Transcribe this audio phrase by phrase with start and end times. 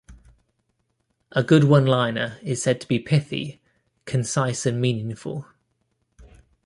[1.33, 3.61] A good one-liner is said to be pithy-
[4.05, 5.45] concise and meaningful.